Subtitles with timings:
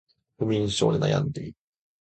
[0.35, 1.55] 不眠症で悩んでいる